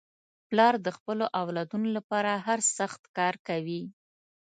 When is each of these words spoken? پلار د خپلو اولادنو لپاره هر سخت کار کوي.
پلار 0.47 0.73
د 0.85 0.87
خپلو 0.97 1.25
اولادنو 1.41 1.87
لپاره 1.97 2.31
هر 2.45 2.59
سخت 2.77 3.01
کار 3.17 3.35
کوي. 3.47 3.81